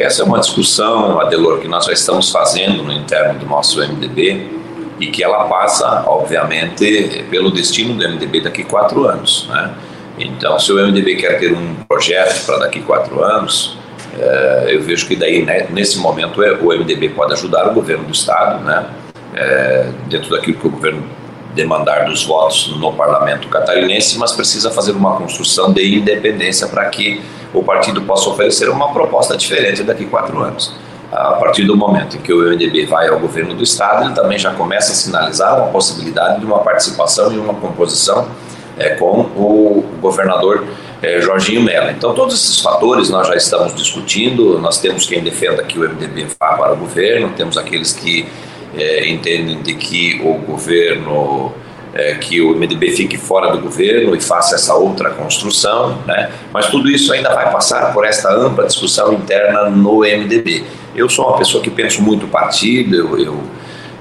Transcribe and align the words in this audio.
Essa 0.00 0.22
é 0.22 0.24
uma 0.24 0.40
discussão, 0.40 1.20
Adelor, 1.20 1.58
que 1.58 1.68
nós 1.68 1.84
já 1.84 1.92
estamos 1.92 2.30
fazendo 2.30 2.82
no 2.82 2.90
interno 2.90 3.38
do 3.38 3.46
nosso 3.46 3.80
MDB 3.80 4.46
e 4.98 5.08
que 5.08 5.22
ela 5.22 5.44
passa, 5.44 6.04
obviamente, 6.06 7.24
pelo 7.30 7.50
destino 7.50 7.92
do 7.94 8.08
MDB 8.08 8.40
daqui 8.40 8.62
a 8.62 8.64
quatro 8.64 9.04
anos. 9.04 9.46
Né? 9.50 9.74
Então, 10.18 10.58
se 10.58 10.72
o 10.72 10.76
MDB 10.76 11.16
quer 11.16 11.38
ter 11.38 11.52
um 11.52 11.74
projeto 11.86 12.46
para 12.46 12.60
daqui 12.60 12.78
a 12.78 12.82
quatro 12.82 13.22
anos, 13.22 13.76
é, 14.18 14.68
eu 14.70 14.80
vejo 14.82 15.06
que 15.06 15.14
daí, 15.14 15.42
né, 15.42 15.66
nesse 15.68 15.98
momento, 15.98 16.42
é, 16.42 16.52
o 16.52 16.68
MDB 16.68 17.10
pode 17.10 17.34
ajudar 17.34 17.68
o 17.68 17.74
governo 17.74 18.04
do 18.04 18.12
Estado, 18.12 18.64
né, 18.64 18.86
é, 19.34 19.90
dentro 20.08 20.30
daquilo 20.30 20.58
que 20.58 20.66
o 20.66 20.70
governo 20.70 21.02
demandar 21.54 22.04
dos 22.04 22.24
votos 22.24 22.74
no 22.76 22.92
parlamento 22.92 23.48
catarinense, 23.48 24.18
mas 24.18 24.32
precisa 24.32 24.70
fazer 24.70 24.92
uma 24.92 25.16
construção 25.16 25.72
de 25.72 25.96
independência 25.96 26.66
para 26.66 26.84
que 26.86 27.20
o 27.52 27.62
partido 27.62 28.02
possa 28.02 28.28
oferecer 28.30 28.68
uma 28.68 28.92
proposta 28.92 29.36
diferente 29.36 29.82
daqui 29.82 30.04
a 30.04 30.08
quatro 30.08 30.38
anos. 30.40 30.72
A 31.10 31.32
partir 31.32 31.64
do 31.64 31.76
momento 31.76 32.16
em 32.16 32.20
que 32.20 32.32
o 32.32 32.38
MDB 32.48 32.86
vai 32.86 33.08
ao 33.08 33.18
governo 33.18 33.52
do 33.54 33.64
Estado, 33.64 34.04
ele 34.04 34.14
também 34.14 34.38
já 34.38 34.54
começa 34.54 34.92
a 34.92 34.94
sinalizar 34.94 35.58
uma 35.58 35.66
possibilidade 35.68 36.38
de 36.38 36.46
uma 36.46 36.60
participação 36.60 37.32
e 37.32 37.38
uma 37.38 37.54
composição 37.54 38.28
é, 38.78 38.90
com 38.90 39.22
o 39.36 39.84
governador 40.00 40.64
é, 41.02 41.20
Jorginho 41.20 41.62
Mello. 41.62 41.90
Então, 41.90 42.14
todos 42.14 42.34
esses 42.34 42.60
fatores 42.60 43.10
nós 43.10 43.26
já 43.26 43.34
estamos 43.34 43.74
discutindo. 43.74 44.58
Nós 44.60 44.78
temos 44.78 45.06
quem 45.06 45.20
defenda 45.20 45.64
que 45.64 45.78
o 45.78 45.82
MDB 45.82 46.28
vá 46.38 46.52
para 46.52 46.72
o 46.72 46.76
governo, 46.76 47.30
temos 47.36 47.58
aqueles 47.58 47.92
que 47.92 48.28
é, 48.76 49.08
entendem 49.08 49.60
de 49.62 49.74
que 49.74 50.20
o 50.22 50.34
governo 50.34 51.52
é, 51.92 52.14
que 52.14 52.40
o 52.40 52.54
MDB 52.54 52.92
fique 52.92 53.18
fora 53.18 53.50
do 53.50 53.60
governo 53.60 54.14
e 54.14 54.20
faça 54.20 54.54
essa 54.54 54.74
outra 54.74 55.10
construção, 55.10 55.98
né? 56.06 56.30
mas 56.52 56.66
tudo 56.66 56.88
isso 56.88 57.12
ainda 57.12 57.34
vai 57.34 57.50
passar 57.50 57.92
por 57.92 58.04
esta 58.04 58.32
ampla 58.32 58.66
discussão 58.66 59.12
interna 59.12 59.68
no 59.68 60.00
MDB. 60.00 60.64
Eu 60.94 61.08
sou 61.08 61.28
uma 61.28 61.36
pessoa 61.36 61.62
que 61.62 61.70
penso 61.70 62.02
muito 62.02 62.26
partido, 62.28 62.94
eu, 62.94 63.18
eu, 63.18 63.40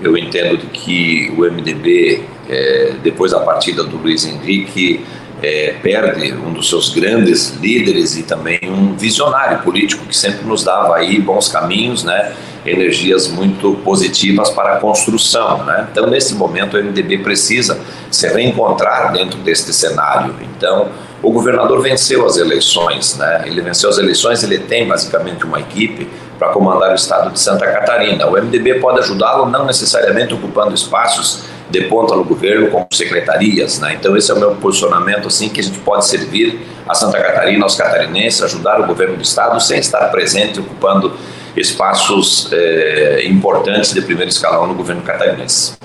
eu 0.01 0.17
entendo 0.17 0.57
de 0.57 0.67
que 0.67 1.33
o 1.35 1.41
MDB, 1.41 2.23
é, 2.47 2.93
depois 3.01 3.31
da 3.31 3.39
partida 3.39 3.83
do 3.83 3.97
Luiz 3.97 4.25
Henrique, 4.25 5.03
é, 5.41 5.75
perde 5.81 6.33
um 6.33 6.51
dos 6.51 6.69
seus 6.69 6.89
grandes 6.89 7.55
líderes 7.61 8.17
e 8.17 8.23
também 8.23 8.59
um 8.63 8.95
visionário 8.95 9.59
político 9.59 10.05
que 10.05 10.15
sempre 10.15 10.45
nos 10.45 10.63
dava 10.63 10.97
aí 10.97 11.19
bons 11.19 11.47
caminhos, 11.47 12.03
né? 12.03 12.33
energias 12.65 13.27
muito 13.27 13.73
positivas 13.85 14.49
para 14.49 14.73
a 14.73 14.79
construção. 14.79 15.63
Né? 15.63 15.87
Então, 15.91 16.07
nesse 16.07 16.35
momento, 16.35 16.77
o 16.77 16.83
MDB 16.83 17.19
precisa 17.19 17.79
se 18.11 18.27
reencontrar 18.27 19.13
dentro 19.13 19.39
deste 19.39 19.73
cenário. 19.73 20.35
Então, 20.41 20.89
o 21.21 21.31
governador 21.31 21.81
venceu 21.81 22.25
as 22.25 22.37
eleições, 22.37 23.17
né? 23.17 23.43
ele 23.45 23.61
venceu 23.61 23.89
as 23.89 23.97
eleições, 23.97 24.43
ele 24.43 24.59
tem 24.59 24.87
basicamente 24.87 25.45
uma 25.45 25.59
equipe 25.59 26.07
para 26.37 26.49
comandar 26.49 26.91
o 26.91 26.95
estado 26.95 27.31
de 27.31 27.39
Santa 27.39 27.65
Catarina. 27.65 28.25
O 28.27 28.31
MDB 28.31 28.75
pode 28.75 28.99
ajudá-lo, 28.99 29.49
não 29.49 29.65
necessariamente 29.65 30.33
ocupando 30.33 30.73
espaços 30.73 31.43
de 31.69 31.81
ponta 31.81 32.15
no 32.15 32.23
governo 32.23 32.69
como 32.69 32.87
secretarias, 32.91 33.79
né? 33.79 33.95
Então 33.99 34.17
esse 34.17 34.31
é 34.31 34.33
o 34.33 34.39
meu 34.39 34.55
posicionamento 34.55 35.27
assim 35.27 35.49
que 35.49 35.59
a 35.59 35.63
gente 35.63 35.79
pode 35.79 36.05
servir 36.07 36.59
a 36.87 36.95
Santa 36.95 37.19
Catarina, 37.19 37.63
aos 37.63 37.75
catarinenses, 37.75 38.41
ajudar 38.41 38.81
o 38.81 38.87
governo 38.87 39.15
do 39.15 39.23
estado 39.23 39.59
sem 39.61 39.79
estar 39.79 40.07
presente 40.09 40.59
ocupando 40.59 41.13
espaços 41.55 42.49
eh, 42.51 43.23
importantes 43.25 43.93
de 43.93 44.01
primeiro 44.01 44.29
escalão 44.29 44.67
no 44.67 44.73
governo 44.73 45.01
catarinense. 45.01 45.79